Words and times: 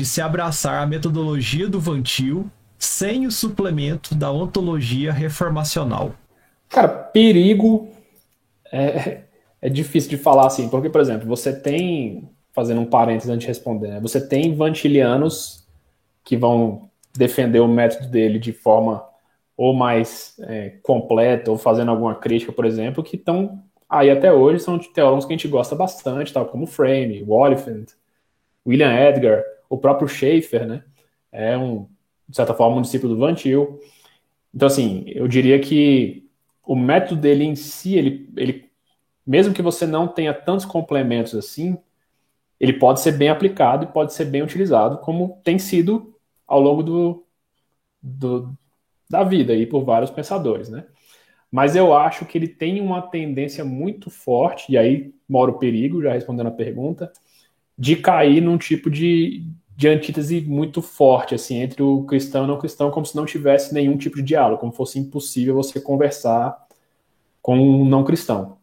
de 0.00 0.06
se 0.06 0.22
abraçar 0.22 0.82
a 0.82 0.86
metodologia 0.86 1.68
do 1.68 1.78
Vantil 1.78 2.50
sem 2.78 3.26
o 3.26 3.30
suplemento 3.30 4.14
da 4.14 4.32
ontologia 4.32 5.12
reformacional? 5.12 6.14
Cara, 6.70 6.88
perigo 6.88 7.90
é, 8.72 9.24
é 9.60 9.68
difícil 9.68 10.08
de 10.08 10.16
falar 10.16 10.46
assim, 10.46 10.70
porque, 10.70 10.88
por 10.88 11.02
exemplo, 11.02 11.28
você 11.28 11.52
tem, 11.52 12.30
fazendo 12.54 12.80
um 12.80 12.86
parênteses 12.86 13.28
antes 13.28 13.42
de 13.42 13.48
responder, 13.48 13.88
né, 13.88 14.00
você 14.00 14.26
tem 14.26 14.54
vantilianos 14.54 15.68
que 16.24 16.34
vão 16.34 16.88
defender 17.14 17.60
o 17.60 17.68
método 17.68 18.08
dele 18.08 18.38
de 18.38 18.54
forma 18.54 19.04
ou 19.54 19.74
mais 19.74 20.34
é, 20.44 20.76
completa, 20.82 21.50
ou 21.50 21.58
fazendo 21.58 21.90
alguma 21.90 22.14
crítica, 22.14 22.52
por 22.52 22.64
exemplo, 22.64 23.04
que 23.04 23.16
estão 23.16 23.62
aí 23.86 24.08
até 24.08 24.32
hoje, 24.32 24.60
são 24.64 24.78
teólogos 24.78 25.26
que 25.26 25.34
a 25.34 25.36
gente 25.36 25.48
gosta 25.48 25.76
bastante, 25.76 26.32
tal 26.32 26.46
como 26.46 26.66
Frame, 26.66 27.22
Oliphant, 27.28 27.88
William 28.66 28.94
Edgar, 28.94 29.44
o 29.70 29.78
próprio 29.78 30.08
Schaeffer, 30.08 30.66
né? 30.66 30.84
É 31.32 31.56
um, 31.56 31.88
de 32.28 32.36
certa 32.36 32.52
forma, 32.52 32.76
um 32.76 32.82
discípulo 32.82 33.14
do 33.14 33.20
Van 33.20 33.34
Til. 33.34 33.80
Então, 34.52 34.66
assim, 34.66 35.04
eu 35.06 35.28
diria 35.28 35.58
que 35.60 36.28
o 36.66 36.76
método 36.76 37.20
dele 37.20 37.44
em 37.44 37.54
si, 37.54 37.96
ele, 37.96 38.28
ele, 38.36 38.70
mesmo 39.26 39.54
que 39.54 39.62
você 39.62 39.86
não 39.86 40.08
tenha 40.08 40.34
tantos 40.34 40.66
complementos 40.66 41.34
assim, 41.34 41.78
ele 42.58 42.74
pode 42.74 43.00
ser 43.00 43.12
bem 43.12 43.30
aplicado 43.30 43.84
e 43.84 43.92
pode 43.92 44.12
ser 44.12 44.26
bem 44.26 44.42
utilizado, 44.42 44.98
como 44.98 45.40
tem 45.44 45.58
sido 45.58 46.14
ao 46.46 46.60
longo 46.60 46.82
do, 46.82 47.26
do 48.02 48.52
da 49.08 49.24
vida 49.24 49.52
aí 49.52 49.66
por 49.66 49.84
vários 49.84 50.10
pensadores, 50.10 50.68
né? 50.68 50.84
Mas 51.50 51.74
eu 51.74 51.94
acho 51.94 52.24
que 52.26 52.38
ele 52.38 52.46
tem 52.46 52.80
uma 52.80 53.02
tendência 53.02 53.64
muito 53.64 54.08
forte, 54.08 54.70
e 54.70 54.78
aí 54.78 55.12
mora 55.28 55.50
o 55.50 55.58
perigo, 55.58 56.02
já 56.02 56.12
respondendo 56.12 56.46
a 56.46 56.52
pergunta, 56.52 57.12
de 57.76 57.96
cair 57.96 58.40
num 58.40 58.58
tipo 58.58 58.88
de, 58.88 59.44
de 59.80 59.88
antítese 59.88 60.42
muito 60.42 60.82
forte, 60.82 61.34
assim, 61.34 61.56
entre 61.56 61.82
o 61.82 62.04
cristão 62.04 62.42
e 62.42 62.44
o 62.44 62.48
não 62.48 62.58
cristão, 62.58 62.90
como 62.90 63.06
se 63.06 63.16
não 63.16 63.24
tivesse 63.24 63.72
nenhum 63.72 63.96
tipo 63.96 64.16
de 64.16 64.22
diálogo, 64.22 64.60
como 64.60 64.72
fosse 64.72 64.98
impossível 64.98 65.54
você 65.54 65.80
conversar 65.80 66.66
com 67.40 67.58
um 67.58 67.86
não 67.86 68.04
cristão. 68.04 68.58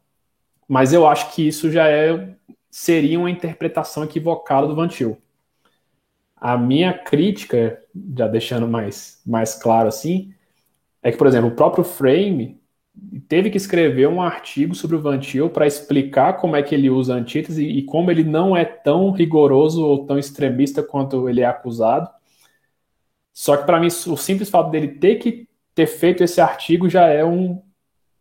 Mas 0.67 0.93
eu 0.93 1.07
acho 1.07 1.33
que 1.33 1.47
isso 1.47 1.71
já 1.71 1.89
é 1.89 2.35
seria 2.69 3.17
uma 3.17 3.31
interpretação 3.31 4.03
equivocada 4.03 4.67
do 4.67 4.75
Vantil. 4.75 5.17
A 6.35 6.55
minha 6.55 6.93
crítica, 6.93 7.81
já 8.15 8.27
deixando 8.27 8.67
mais, 8.67 9.19
mais 9.25 9.55
claro 9.55 9.87
assim, 9.87 10.35
é 11.01 11.11
que, 11.11 11.17
por 11.17 11.25
exemplo, 11.25 11.49
o 11.49 11.55
próprio 11.55 11.83
Frame 11.83 12.56
teve 13.27 13.49
que 13.49 13.57
escrever 13.57 14.07
um 14.07 14.21
artigo 14.21 14.75
sobre 14.75 14.95
o 14.95 15.01
Vantil 15.01 15.49
para 15.49 15.67
explicar 15.67 16.33
como 16.33 16.55
é 16.55 16.63
que 16.63 16.73
ele 16.73 16.89
usa 16.89 17.13
a 17.13 17.17
antítese 17.17 17.65
e 17.65 17.83
como 17.83 18.11
ele 18.11 18.23
não 18.23 18.55
é 18.55 18.65
tão 18.65 19.11
rigoroso 19.11 19.85
ou 19.85 20.05
tão 20.05 20.17
extremista 20.17 20.83
quanto 20.83 21.29
ele 21.29 21.41
é 21.41 21.45
acusado. 21.45 22.09
Só 23.33 23.57
que 23.57 23.65
para 23.65 23.79
mim 23.79 23.87
o 23.87 24.17
simples 24.17 24.49
fato 24.49 24.69
dele 24.71 24.87
ter 24.87 25.15
que 25.15 25.47
ter 25.75 25.87
feito 25.87 26.23
esse 26.23 26.41
artigo 26.41 26.89
já 26.89 27.07
é 27.07 27.23
um, 27.23 27.61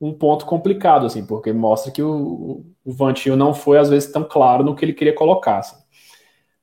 um 0.01 0.13
ponto 0.13 0.45
complicado, 0.45 1.07
assim, 1.07 1.25
porque 1.25 1.53
mostra 1.53 1.91
que 1.91 2.03
o, 2.03 2.67
o 2.85 2.93
Vantil 2.93 3.37
não 3.37 3.55
foi 3.55 3.79
às 3.79 3.89
vezes 3.89 4.13
tão 4.13 4.25
claro 4.25 4.63
no 4.63 4.75
que 4.75 4.85
ele 4.85 4.93
queria 4.93 5.15
colocar. 5.15 5.59
Assim. 5.59 5.77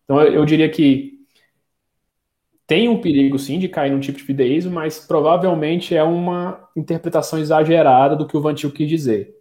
Então 0.04 0.22
eu, 0.22 0.34
eu 0.34 0.46
diria 0.46 0.70
que 0.70 1.13
tem 2.66 2.88
um 2.88 3.02
perigo 3.02 3.38
sim 3.38 3.60
de 3.60 3.68
cair 3.68 3.92
num 3.92 4.00
tipo 4.00 4.18
de 4.18 4.24
fideísmo, 4.24 4.72
mas 4.72 5.00
provavelmente 5.00 5.96
é 5.96 6.04
uma 6.04 6.70
interpretação 6.76 7.40
exagerada 7.40 8.16
do 8.16 8.26
que 8.26 8.38
o 8.38 8.42
Vantil 8.42 8.72
quis 8.72 8.88
dizer. 8.88 9.36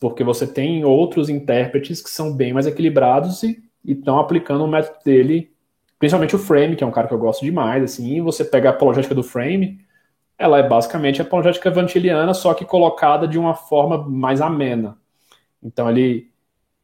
Porque 0.00 0.24
você 0.24 0.46
tem 0.46 0.84
outros 0.84 1.28
intérpretes 1.28 2.02
que 2.02 2.10
são 2.10 2.32
bem 2.32 2.52
mais 2.52 2.66
equilibrados 2.66 3.42
e 3.42 3.62
estão 3.84 4.18
aplicando 4.18 4.64
o 4.64 4.68
método 4.68 4.98
dele, 5.04 5.52
principalmente 5.98 6.36
o 6.36 6.38
Frame, 6.38 6.76
que 6.76 6.84
é 6.84 6.86
um 6.86 6.92
cara 6.92 7.08
que 7.08 7.14
eu 7.14 7.18
gosto 7.18 7.44
demais, 7.44 7.82
assim, 7.82 8.20
você 8.20 8.44
pega 8.44 8.70
a 8.70 8.72
apologética 8.72 9.14
do 9.14 9.22
Frame, 9.22 9.78
ela 10.38 10.58
é 10.58 10.68
basicamente 10.68 11.20
a 11.20 11.24
apologética 11.24 11.70
vantiliana, 11.70 12.34
só 12.34 12.52
que 12.52 12.64
colocada 12.64 13.26
de 13.26 13.38
uma 13.38 13.54
forma 13.54 14.06
mais 14.08 14.40
amena. 14.40 14.98
Então 15.62 15.88
ele, 15.88 16.30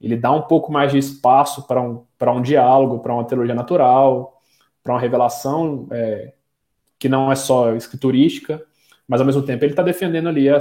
ele 0.00 0.16
dá 0.16 0.32
um 0.32 0.42
pouco 0.42 0.72
mais 0.72 0.90
de 0.92 0.98
espaço 0.98 1.66
para 1.66 1.80
um, 1.80 2.04
um 2.20 2.42
diálogo, 2.42 3.00
para 3.00 3.12
uma 3.14 3.24
teologia 3.24 3.54
natural, 3.54 4.41
para 4.82 4.94
uma 4.94 5.00
revelação 5.00 5.86
é, 5.90 6.32
que 6.98 7.08
não 7.08 7.30
é 7.30 7.34
só 7.34 7.74
escriturística, 7.74 8.62
mas 9.06 9.20
ao 9.20 9.26
mesmo 9.26 9.42
tempo 9.42 9.64
ele 9.64 9.72
está 9.72 9.82
defendendo 9.82 10.28
ali 10.28 10.50
o 10.50 10.58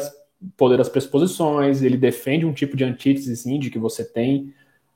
poder 0.58 0.78
das 0.78 0.90
pressuposições, 0.90 1.82
ele 1.82 1.98
defende 1.98 2.46
um 2.46 2.54
tipo 2.54 2.76
de 2.76 2.84
antítese 2.84 3.36
sim, 3.36 3.60
de 3.60 3.70
que 3.70 3.80
você 3.80 4.04
tem 4.04 4.54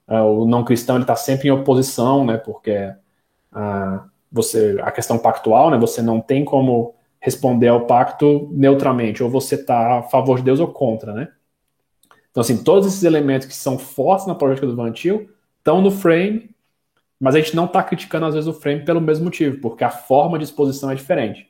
uh, 0.08 0.24
o 0.24 0.48
não 0.48 0.64
cristão 0.64 1.00
está 1.00 1.16
sempre 1.16 1.48
em 1.48 1.52
oposição, 1.52 2.26
né, 2.26 2.38
porque 2.38 2.94
uh, 3.54 4.10
você 4.32 4.78
a 4.82 4.92
questão 4.92 5.18
pactual, 5.18 5.70
né, 5.70 5.78
você 5.78 6.02
não 6.02 6.20
tem 6.20 6.44
como 6.44 6.96
responder 7.20 7.70
ao 7.70 7.86
pacto 7.86 8.50
neutralmente, 8.52 9.24
ou 9.24 9.30
você 9.30 9.56
está 9.56 10.00
a 10.00 10.04
favor 10.04 10.38
de 10.38 10.44
Deus 10.44 10.60
ou 10.60 10.68
contra, 10.68 11.12
né? 11.12 11.30
Então, 12.30 12.42
assim, 12.42 12.64
todos 12.64 12.86
esses 12.86 13.04
elementos 13.04 13.48
que 13.48 13.56
são 13.56 13.80
fortes 13.80 14.28
na 14.28 14.36
política 14.36 14.68
do 14.68 14.76
Vantil 14.76 15.30
estão 15.58 15.82
no 15.82 15.90
frame 15.90 16.55
mas 17.20 17.36
a 17.36 17.40
gente 17.40 17.56
não 17.56 17.66
está 17.66 17.82
criticando, 17.82 18.26
às 18.26 18.34
vezes, 18.34 18.48
o 18.48 18.54
frame 18.54 18.84
pelo 18.84 19.02
mesmo 19.02 19.26
motivo, 19.26 19.60
porque 19.62 19.84
a 19.84 19.90
forma 19.90 20.38
de 20.38 20.44
exposição 20.44 20.92
é 20.92 20.96
diferente. 20.96 21.48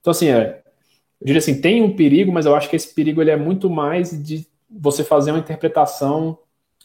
Então, 0.00 0.10
assim, 0.12 0.28
é, 0.28 0.62
eu 1.20 1.26
diria 1.26 1.38
assim, 1.38 1.60
tem 1.60 1.82
um 1.82 1.94
perigo, 1.94 2.32
mas 2.32 2.46
eu 2.46 2.54
acho 2.54 2.68
que 2.68 2.76
esse 2.76 2.94
perigo 2.94 3.20
ele 3.20 3.30
é 3.30 3.36
muito 3.36 3.68
mais 3.68 4.10
de 4.22 4.46
você 4.70 5.02
fazer 5.04 5.32
uma 5.32 5.40
interpretação 5.40 6.38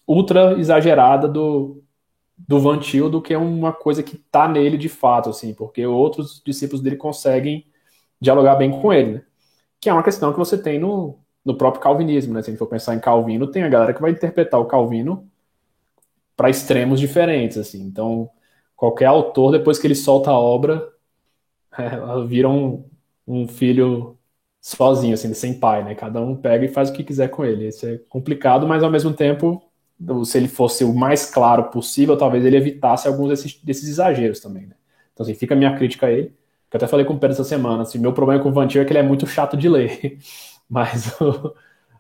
ultra 0.08 0.59
exagerada 0.59 1.28
do, 1.28 1.84
do 2.38 2.59
Vantil 2.59 3.09
do 3.09 3.22
que 3.22 3.35
uma 3.35 3.72
coisa 3.72 4.03
que 4.03 4.16
está 4.16 4.47
nele 4.47 4.78
de 4.78 4.90
fato, 4.90 5.30
assim, 5.30 5.53
porque 5.53 5.85
outros 5.85 6.41
discípulos 6.46 6.81
dele 6.81 6.96
conseguem 6.97 7.66
dialogar 8.19 8.56
bem 8.56 8.72
com 8.72 8.91
ele, 8.91 9.14
né? 9.14 9.22
Que 9.80 9.90
é 9.90 9.94
uma 9.94 10.03
questão 10.03 10.31
que 10.31 10.40
você 10.40 10.58
tem 10.58 10.80
no, 10.80 11.19
no 11.44 11.56
próprio 11.56 11.81
calvinismo, 11.81 12.34
né? 12.34 12.41
Se 12.41 12.50
a 12.50 12.52
gente 12.52 12.59
for 12.59 12.68
pensar 12.68 12.96
em 12.96 13.00
Calvino, 13.00 13.47
tem 13.47 13.64
a 13.64 13.69
galera 13.69 13.94
que 13.94 14.02
vai 14.02 14.12
interpretar 14.12 14.59
o 14.59 14.66
Calvino 14.66 15.30
para 16.35 16.50
extremos 16.50 17.00
diferentes, 17.00 17.57
assim. 17.57 17.81
Então, 17.84 18.29
qualquer 18.75 19.06
autor, 19.06 19.51
depois 19.51 19.79
que 19.79 19.88
ele 19.88 19.96
solta 19.96 20.31
a 20.31 20.40
obra, 20.40 20.88
é, 21.78 22.25
vira 22.28 22.50
um, 22.50 22.90
um 23.28 23.47
filho 23.47 24.18
sozinho, 24.62 25.13
assim, 25.13 25.34
sem 25.34 25.59
pai, 25.59 25.84
né? 25.84 25.96
Cada 25.96 26.22
um 26.22 26.35
pega 26.35 26.66
e 26.66 26.69
faz 26.69 26.90
o 26.90 26.94
que 26.94 27.03
quiser 27.03 27.29
com 27.29 27.46
ele. 27.46 27.68
Isso 27.68 27.85
é 27.88 27.97
complicado, 28.09 28.68
mas 28.68 28.84
ao 28.84 28.91
mesmo 28.91 29.13
tempo, 29.13 29.62
se 30.25 30.38
ele 30.38 30.47
fosse 30.47 30.84
o 30.84 30.94
mais 30.94 31.25
claro 31.29 31.66
possível, 31.66 32.18
talvez 32.18 32.44
ele 32.46 32.57
evitasse 32.57 33.07
alguns 33.07 33.29
desses, 33.29 33.62
desses 33.63 33.88
exageros 33.88 34.40
também, 34.40 34.67
né? 34.67 34.75
Então, 35.13 35.23
assim, 35.23 35.34
fica 35.35 35.53
a 35.53 35.57
minha 35.57 35.75
crítica 35.78 36.07
a 36.07 36.12
ele. 36.12 36.29
Que 36.69 36.75
eu 36.75 36.78
até 36.78 36.88
falei 36.88 37.06
com 37.06 37.13
o 37.13 37.19
Pedro 37.19 37.34
essa 37.34 37.44
semana, 37.44 37.84
assim, 37.84 38.00
meu 38.00 38.13
problema 38.13 38.41
com 38.44 38.50
o 38.50 38.53
Vantir 38.53 38.81
é 38.81 38.85
que 38.85 38.91
ele 38.91 39.00
é 39.00 39.03
muito 39.03 39.25
chato 39.28 39.56
de 39.56 39.69
ler. 39.69 40.17
Mas 40.69 41.19
o, 41.22 41.53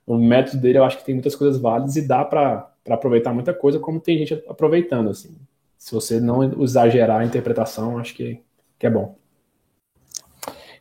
o 0.05 0.17
método 0.17 0.61
dele 0.61 0.77
eu 0.77 0.83
acho 0.83 0.97
que 0.97 1.05
tem 1.05 1.15
muitas 1.15 1.35
coisas 1.35 1.59
válidas 1.59 1.95
e 1.95 2.07
dá 2.07 2.23
para 2.23 2.69
aproveitar 2.89 3.33
muita 3.33 3.53
coisa, 3.53 3.79
como 3.79 3.99
tem 3.99 4.17
gente 4.17 4.43
aproveitando, 4.47 5.09
assim. 5.09 5.35
Se 5.77 5.93
você 5.93 6.19
não 6.19 6.43
exagerar 6.63 7.21
a 7.21 7.25
interpretação, 7.25 7.97
acho 7.97 8.13
que, 8.13 8.41
que 8.77 8.85
é 8.85 8.89
bom. 8.89 9.15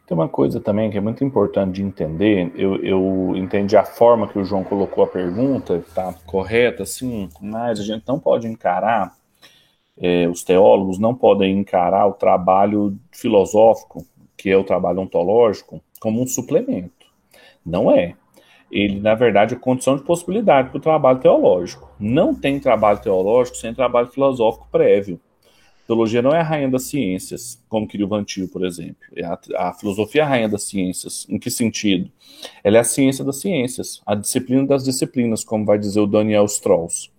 Tem 0.06 0.14
uma 0.14 0.28
coisa 0.28 0.60
também 0.60 0.90
que 0.90 0.98
é 0.98 1.00
muito 1.00 1.24
importante 1.24 1.76
de 1.76 1.82
entender, 1.82 2.52
eu, 2.54 2.76
eu 2.84 3.32
entendi 3.36 3.74
a 3.74 3.84
forma 3.84 4.28
que 4.28 4.38
o 4.38 4.44
João 4.44 4.62
colocou 4.62 5.02
a 5.02 5.06
pergunta, 5.06 5.76
está 5.76 6.12
correta, 6.26 6.82
assim, 6.82 7.30
mas 7.40 7.80
a 7.80 7.82
gente 7.82 8.04
não 8.06 8.20
pode 8.20 8.46
encarar, 8.46 9.16
é, 9.96 10.28
os 10.28 10.44
teólogos 10.44 10.98
não 10.98 11.14
podem 11.14 11.58
encarar 11.58 12.06
o 12.06 12.12
trabalho 12.12 12.98
filosófico, 13.10 14.06
que 14.36 14.50
é 14.50 14.56
o 14.56 14.64
trabalho 14.64 15.00
ontológico, 15.00 15.80
como 15.98 16.22
um 16.22 16.26
suplemento. 16.26 17.06
Não 17.64 17.90
é 17.90 18.14
ele, 18.74 18.98
na 18.98 19.14
verdade, 19.14 19.54
é 19.54 19.56
condição 19.56 19.94
de 19.94 20.02
possibilidade 20.02 20.70
para 20.70 20.78
o 20.78 20.80
trabalho 20.80 21.20
teológico. 21.20 21.88
Não 21.96 22.34
tem 22.34 22.58
trabalho 22.58 22.98
teológico 22.98 23.56
sem 23.56 23.72
trabalho 23.72 24.08
filosófico 24.08 24.66
prévio. 24.68 25.20
teologia 25.86 26.20
não 26.20 26.34
é 26.34 26.40
a 26.40 26.42
rainha 26.42 26.68
das 26.68 26.82
ciências, 26.82 27.62
como 27.68 27.86
queria 27.86 28.04
o 28.04 28.08
Vantil, 28.08 28.48
por 28.48 28.66
exemplo. 28.66 28.96
É 29.14 29.24
a, 29.24 29.38
a, 29.58 29.72
filosofia 29.74 30.22
é 30.22 30.24
a 30.24 30.28
rainha 30.28 30.48
das 30.48 30.64
ciências. 30.64 31.24
Em 31.30 31.38
que 31.38 31.52
sentido? 31.52 32.10
Ela 32.64 32.78
é 32.78 32.80
a 32.80 32.84
ciência 32.84 33.24
das 33.24 33.36
ciências, 33.40 34.02
a 34.04 34.16
disciplina 34.16 34.66
das 34.66 34.82
disciplinas, 34.82 35.44
como 35.44 35.64
vai 35.64 35.78
dizer 35.78 36.00
o 36.00 36.06
Daniel 36.06 36.44
Strauss. 36.46 37.12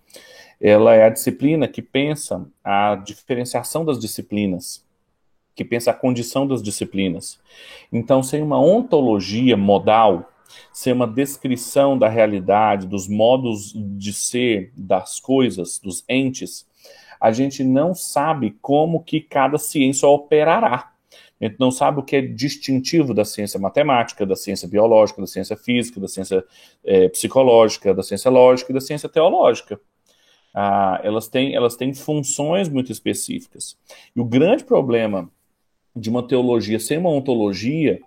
Ela 0.59 0.93
é 0.93 1.05
a 1.05 1.09
disciplina 1.09 1.69
que 1.69 1.81
pensa 1.81 2.45
a 2.61 2.95
diferenciação 2.95 3.85
das 3.85 3.97
disciplinas, 3.97 4.83
que 5.55 5.63
pensa 5.63 5.91
a 5.91 5.93
condição 5.93 6.45
das 6.45 6.61
disciplinas. 6.61 7.39
Então, 7.93 8.21
sem 8.21 8.41
uma 8.41 8.59
ontologia 8.59 9.55
modal, 9.55 10.29
ser 10.71 10.93
uma 10.93 11.07
descrição 11.07 11.97
da 11.97 12.07
realidade, 12.07 12.87
dos 12.87 13.07
modos 13.07 13.73
de 13.75 14.13
ser 14.13 14.71
das 14.75 15.19
coisas, 15.19 15.79
dos 15.79 16.03
entes, 16.07 16.65
a 17.19 17.31
gente 17.31 17.63
não 17.63 17.95
sabe 17.95 18.55
como 18.61 19.03
que 19.03 19.21
cada 19.21 19.57
ciência 19.57 20.07
operará. 20.07 20.91
A 21.39 21.45
gente 21.45 21.59
não 21.59 21.71
sabe 21.71 21.99
o 21.99 22.03
que 22.03 22.15
é 22.15 22.21
distintivo 22.21 23.13
da 23.13 23.25
ciência 23.25 23.59
matemática, 23.59 24.25
da 24.25 24.35
ciência 24.35 24.67
biológica, 24.67 25.21
da 25.21 25.27
ciência 25.27 25.57
física, 25.57 25.99
da 25.99 26.07
ciência 26.07 26.43
é, 26.83 27.09
psicológica, 27.09 27.93
da 27.93 28.03
ciência 28.03 28.31
lógica 28.31 28.71
e 28.71 28.73
da 28.73 28.81
ciência 28.81 29.09
teológica. 29.09 29.79
Ah, 30.53 31.01
elas, 31.03 31.27
têm, 31.27 31.53
elas 31.53 31.75
têm 31.75 31.93
funções 31.93 32.69
muito 32.69 32.91
específicas. 32.91 33.77
E 34.15 34.21
o 34.21 34.25
grande 34.25 34.63
problema 34.63 35.29
de 35.93 36.09
uma 36.09 36.25
teologia 36.25 36.79
sem 36.79 36.97
uma 36.97 37.09
ontologia, 37.09 37.99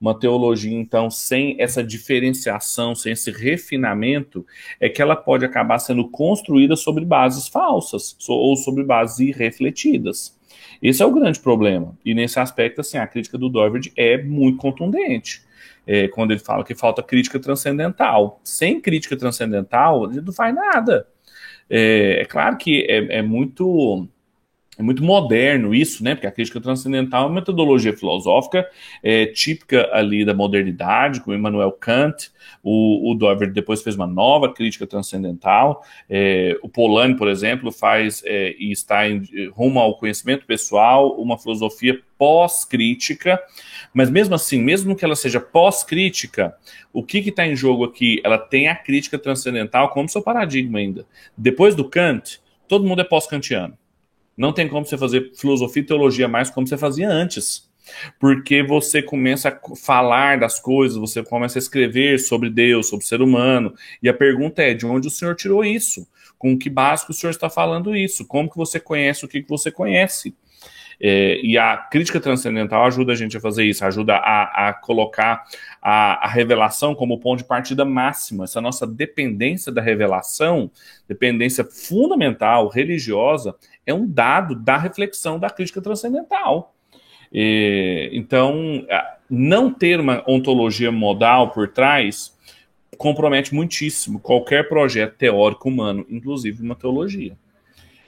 uma 0.00 0.18
teologia, 0.18 0.72
então, 0.72 1.10
sem 1.10 1.56
essa 1.60 1.84
diferenciação, 1.84 2.94
sem 2.94 3.12
esse 3.12 3.30
refinamento, 3.30 4.46
é 4.80 4.88
que 4.88 5.02
ela 5.02 5.14
pode 5.14 5.44
acabar 5.44 5.78
sendo 5.78 6.08
construída 6.08 6.74
sobre 6.74 7.04
bases 7.04 7.46
falsas 7.48 8.16
ou 8.26 8.56
sobre 8.56 8.82
bases 8.82 9.18
irrefletidas. 9.18 10.38
Esse 10.82 11.02
é 11.02 11.06
o 11.06 11.12
grande 11.12 11.38
problema. 11.38 11.94
E 12.02 12.14
nesse 12.14 12.40
aspecto, 12.40 12.80
assim, 12.80 12.96
a 12.96 13.06
crítica 13.06 13.36
do 13.36 13.50
Doverty 13.50 13.92
é 13.94 14.22
muito 14.22 14.56
contundente. 14.56 15.42
É, 15.86 16.08
quando 16.08 16.30
ele 16.30 16.40
fala 16.40 16.64
que 16.64 16.74
falta 16.74 17.02
crítica 17.02 17.38
transcendental. 17.38 18.40
Sem 18.42 18.80
crítica 18.80 19.16
transcendental, 19.16 20.10
ele 20.10 20.22
não 20.22 20.32
faz 20.32 20.54
nada. 20.54 21.06
É, 21.68 22.22
é 22.22 22.24
claro 22.24 22.56
que 22.56 22.86
é, 22.88 23.18
é 23.18 23.22
muito 23.22 24.08
é 24.80 24.82
muito 24.82 25.04
moderno 25.04 25.74
isso, 25.74 26.02
né? 26.02 26.14
Porque 26.14 26.26
a 26.26 26.32
crítica 26.32 26.58
transcendental 26.58 27.24
é 27.24 27.26
uma 27.26 27.34
metodologia 27.34 27.94
filosófica 27.94 28.66
é, 29.02 29.26
típica 29.26 29.90
ali 29.92 30.24
da 30.24 30.32
modernidade, 30.32 31.20
com 31.20 31.34
Immanuel 31.34 31.70
Kant. 31.72 32.30
O, 32.62 33.12
o 33.12 33.14
Dover 33.14 33.52
depois 33.52 33.82
fez 33.82 33.94
uma 33.94 34.06
nova 34.06 34.50
crítica 34.50 34.86
transcendental. 34.86 35.84
É, 36.08 36.58
o 36.62 36.68
Polanyi, 36.68 37.14
por 37.14 37.28
exemplo, 37.28 37.70
faz 37.70 38.22
é, 38.24 38.56
e 38.58 38.72
está 38.72 39.06
em, 39.06 39.22
rumo 39.52 39.78
ao 39.78 39.98
conhecimento 39.98 40.46
pessoal, 40.46 41.14
uma 41.20 41.36
filosofia 41.36 42.00
pós-crítica. 42.16 43.38
Mas 43.92 44.08
mesmo 44.08 44.34
assim, 44.34 44.62
mesmo 44.62 44.96
que 44.96 45.04
ela 45.04 45.14
seja 45.14 45.40
pós-crítica, 45.40 46.56
o 46.90 47.02
que 47.02 47.18
está 47.18 47.46
em 47.46 47.54
jogo 47.54 47.84
aqui? 47.84 48.18
Ela 48.24 48.38
tem 48.38 48.66
a 48.66 48.74
crítica 48.74 49.18
transcendental 49.18 49.90
como 49.90 50.08
seu 50.08 50.22
paradigma 50.22 50.78
ainda. 50.78 51.04
Depois 51.36 51.74
do 51.74 51.84
Kant, 51.84 52.40
todo 52.66 52.86
mundo 52.86 53.02
é 53.02 53.04
pós-kantiano. 53.04 53.76
Não 54.40 54.54
tem 54.54 54.66
como 54.66 54.86
você 54.86 54.96
fazer 54.96 55.32
filosofia 55.34 55.82
e 55.82 55.84
teologia 55.84 56.26
mais 56.26 56.48
como 56.48 56.66
você 56.66 56.78
fazia 56.78 57.10
antes. 57.10 57.68
Porque 58.18 58.62
você 58.62 59.02
começa 59.02 59.50
a 59.50 59.76
falar 59.76 60.40
das 60.40 60.58
coisas, 60.58 60.96
você 60.96 61.22
começa 61.22 61.58
a 61.58 61.60
escrever 61.60 62.18
sobre 62.18 62.48
Deus, 62.48 62.88
sobre 62.88 63.04
o 63.04 63.06
ser 63.06 63.20
humano. 63.20 63.74
E 64.02 64.08
a 64.08 64.14
pergunta 64.14 64.62
é: 64.62 64.72
de 64.72 64.86
onde 64.86 65.08
o 65.08 65.10
senhor 65.10 65.36
tirou 65.36 65.62
isso? 65.62 66.08
Com 66.38 66.56
que 66.56 66.70
básico 66.70 67.12
o 67.12 67.14
senhor 67.14 67.32
está 67.32 67.50
falando 67.50 67.94
isso? 67.94 68.26
Como 68.26 68.48
que 68.48 68.56
você 68.56 68.80
conhece 68.80 69.26
o 69.26 69.28
que, 69.28 69.42
que 69.42 69.48
você 69.48 69.70
conhece? 69.70 70.34
É, 71.02 71.40
e 71.42 71.56
a 71.56 71.78
crítica 71.78 72.20
transcendental 72.20 72.84
ajuda 72.84 73.12
a 73.12 73.16
gente 73.16 73.34
a 73.34 73.40
fazer 73.40 73.64
isso, 73.64 73.82
ajuda 73.84 74.16
a, 74.16 74.68
a 74.68 74.72
colocar 74.74 75.44
a, 75.80 76.26
a, 76.26 76.28
revelação 76.28 76.94
como 76.94 77.18
ponto 77.18 77.38
de 77.38 77.44
partida 77.44 77.86
máxima. 77.86 78.44
Essa 78.44 78.60
nossa 78.60 78.86
dependência 78.86 79.72
da 79.72 79.80
revelação, 79.80 80.70
dependência 81.08 81.64
fundamental, 81.64 82.68
religiosa, 82.68 83.54
é 83.86 83.94
um 83.94 84.06
dado 84.06 84.54
da 84.54 84.76
reflexão 84.76 85.38
da 85.38 85.48
crítica 85.48 85.80
transcendental. 85.80 86.74
E, 87.32 88.10
então, 88.12 88.86
não 89.28 89.72
ter 89.72 90.00
uma 90.00 90.22
ontologia 90.26 90.92
modal 90.92 91.50
por 91.50 91.68
trás 91.68 92.38
compromete 92.98 93.54
muitíssimo 93.54 94.20
qualquer 94.20 94.68
projeto 94.68 95.16
teórico 95.16 95.70
humano, 95.70 96.04
inclusive 96.10 96.62
uma 96.62 96.74
teologia. 96.74 97.38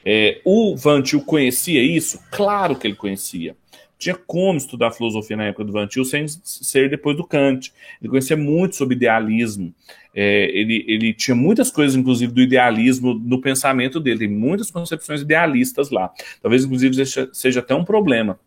É, 0.04 0.40
o 0.44 0.76
Vantil 0.76 1.20
conhecia 1.22 1.82
isso? 1.82 2.20
Claro 2.30 2.76
que 2.76 2.86
ele 2.86 2.96
conhecia. 2.96 3.56
Tinha 3.98 4.16
como 4.16 4.58
estudar 4.58 4.90
filosofia 4.90 5.36
na 5.36 5.44
época 5.44 5.64
do 5.64 5.72
Vantil 5.72 6.04
sem 6.04 6.26
ser 6.26 6.90
depois 6.90 7.16
do 7.16 7.24
Kant. 7.24 7.72
Ele 8.00 8.10
conhecia 8.10 8.36
muito 8.36 8.74
sobre 8.74 8.96
idealismo. 8.96 9.72
É, 10.14 10.50
ele, 10.52 10.84
ele 10.88 11.14
tinha 11.14 11.36
muitas 11.36 11.70
coisas, 11.70 11.94
inclusive, 11.94 12.32
do 12.32 12.42
idealismo 12.42 13.14
no 13.14 13.40
pensamento 13.40 14.00
dele. 14.00 14.20
Tem 14.20 14.28
muitas 14.28 14.72
concepções 14.72 15.20
idealistas 15.20 15.90
lá. 15.90 16.12
Talvez, 16.40 16.64
inclusive, 16.64 17.06
seja, 17.32 17.60
até 17.60 17.74
um 17.74 17.84
problema. 17.84 18.40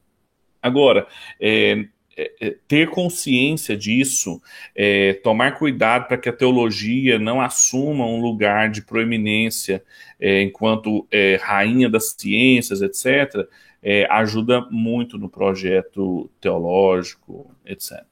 Agora, 0.61 1.07
é, 1.39 1.85
ter 2.67 2.89
consciência 2.89 3.75
disso, 3.75 4.41
é, 4.75 5.13
tomar 5.15 5.57
cuidado 5.57 6.07
para 6.07 6.17
que 6.17 6.29
a 6.29 6.33
teologia 6.33 7.19
não 7.19 7.41
assuma 7.41 8.05
um 8.05 8.21
lugar 8.21 8.69
de 8.69 8.81
proeminência 8.81 9.83
é, 10.19 10.41
enquanto 10.41 11.05
é, 11.11 11.37
rainha 11.41 11.89
das 11.89 12.15
ciências, 12.17 12.81
etc., 12.81 13.47
é, 13.83 14.07
ajuda 14.09 14.61
muito 14.71 15.17
no 15.17 15.29
projeto 15.29 16.29
teológico, 16.41 17.51
etc. 17.65 18.03